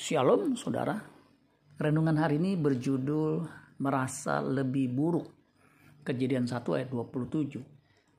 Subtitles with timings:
[0.00, 0.96] Shalom saudara.
[1.76, 3.44] Renungan hari ini berjudul
[3.84, 5.28] merasa lebih buruk.
[6.00, 7.60] Kejadian 1 ayat 27.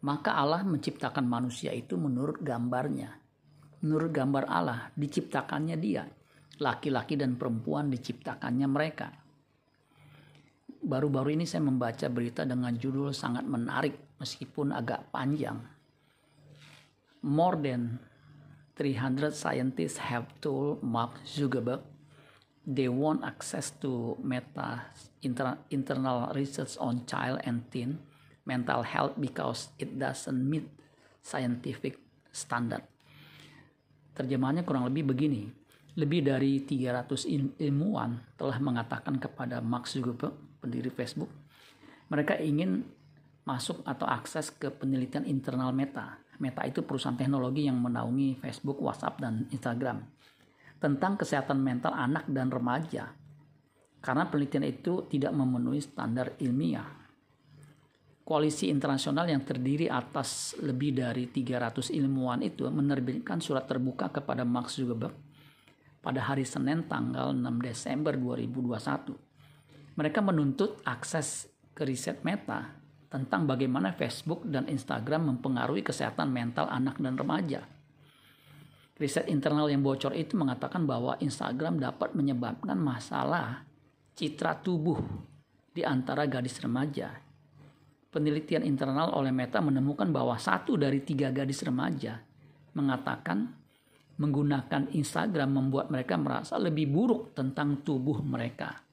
[0.06, 3.18] Maka Allah menciptakan manusia itu menurut gambarnya.
[3.82, 6.06] Menurut gambar Allah diciptakannya dia.
[6.62, 9.10] Laki-laki dan perempuan diciptakannya mereka.
[10.86, 15.58] Baru-baru ini saya membaca berita dengan judul sangat menarik meskipun agak panjang.
[17.26, 18.11] More than
[18.82, 21.86] 300 scientists have told Mark Zuckerberg
[22.66, 24.90] they want access to Meta
[25.22, 28.02] inter internal research on child and teen
[28.42, 30.66] mental health because it doesn't meet
[31.22, 32.02] scientific
[32.34, 32.82] standard.
[34.18, 35.46] Terjemahannya kurang lebih begini.
[35.94, 41.30] Lebih dari 300 ilmuwan telah mengatakan kepada Mark Zuckerberg, pendiri Facebook,
[42.08, 42.88] mereka ingin
[43.48, 49.22] masuk atau akses ke penelitian internal Meta Meta itu perusahaan teknologi yang menaungi Facebook, WhatsApp,
[49.22, 50.02] dan Instagram
[50.82, 53.14] tentang kesehatan mental anak dan remaja
[54.02, 56.90] karena penelitian itu tidak memenuhi standar ilmiah.
[58.26, 64.74] Koalisi internasional yang terdiri atas lebih dari 300 ilmuwan itu menerbitkan surat terbuka kepada Mark
[64.74, 65.14] Zuckerberg
[66.02, 69.14] pada hari Senin tanggal 6 Desember 2021.
[69.94, 71.46] Mereka menuntut akses
[71.78, 72.81] ke riset Meta
[73.12, 77.62] tentang bagaimana Facebook dan Instagram mempengaruhi kesehatan mental anak dan remaja.
[78.96, 83.68] Riset internal yang bocor itu mengatakan bahwa Instagram dapat menyebabkan masalah
[84.16, 85.02] citra tubuh
[85.76, 87.12] di antara gadis remaja.
[88.12, 92.20] Penelitian internal oleh Meta menemukan bahwa satu dari tiga gadis remaja
[92.76, 93.52] mengatakan
[94.20, 98.91] menggunakan Instagram membuat mereka merasa lebih buruk tentang tubuh mereka.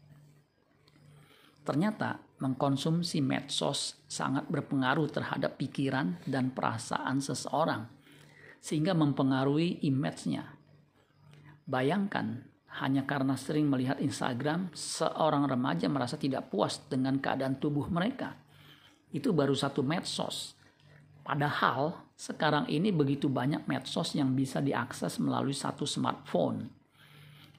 [1.69, 7.85] Ternyata mengkonsumsi medsos sangat berpengaruh terhadap pikiran dan perasaan seseorang
[8.57, 10.49] sehingga mempengaruhi image-nya.
[11.69, 12.41] Bayangkan,
[12.81, 18.33] hanya karena sering melihat Instagram, seorang remaja merasa tidak puas dengan keadaan tubuh mereka.
[19.13, 20.57] Itu baru satu medsos.
[21.21, 26.65] Padahal sekarang ini begitu banyak medsos yang bisa diakses melalui satu smartphone.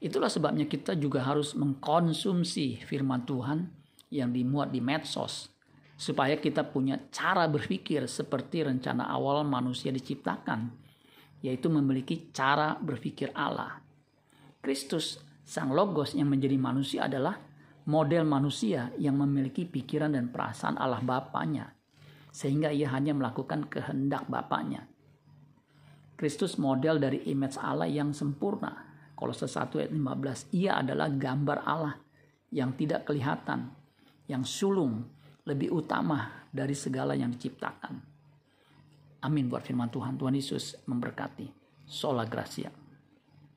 [0.02, 3.79] Itulah sebabnya kita juga harus mengkonsumsi firman Tuhan
[4.10, 5.50] yang dimuat di medsos
[6.00, 10.72] supaya kita punya cara berpikir seperti rencana awal manusia diciptakan
[11.40, 13.80] yaitu memiliki cara berpikir Allah.
[14.60, 17.40] Kristus sang logos yang menjadi manusia adalah
[17.88, 21.72] model manusia yang memiliki pikiran dan perasaan Allah Bapaknya
[22.30, 24.86] sehingga ia hanya melakukan kehendak Bapaknya.
[26.20, 28.88] Kristus model dari image Allah yang sempurna.
[29.16, 31.96] Kolose 1 ayat 15, ia adalah gambar Allah
[32.52, 33.72] yang tidak kelihatan,
[34.30, 35.02] yang sulung
[35.42, 37.98] lebih utama dari segala yang diciptakan.
[39.26, 40.14] Amin buat firman Tuhan.
[40.14, 41.50] Tuhan Yesus memberkati.
[41.90, 42.70] Sola Gracia.